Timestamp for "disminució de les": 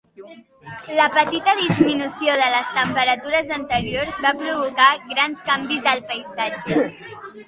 1.57-2.71